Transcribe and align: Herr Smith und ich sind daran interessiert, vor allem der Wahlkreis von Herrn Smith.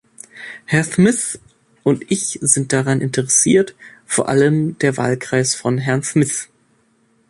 Herr 0.65 0.83
Smith 0.83 1.39
und 1.83 2.05
ich 2.09 2.39
sind 2.41 2.73
daran 2.73 3.01
interessiert, 3.01 3.75
vor 4.07 4.29
allem 4.29 4.75
der 4.79 4.97
Wahlkreis 4.97 5.53
von 5.53 5.77
Herrn 5.77 6.01
Smith. 6.01 6.49